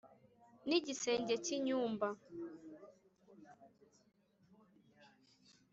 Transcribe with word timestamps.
n’igisenge 0.67 1.35
cy’inyumba 1.43 2.07